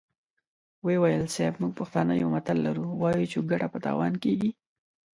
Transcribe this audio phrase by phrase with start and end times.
[0.85, 1.53] ويې ويل: صيب!
[1.61, 4.49] موږ پښتانه يو متل لرو، وايو چې ګټه په تاوان کېږي.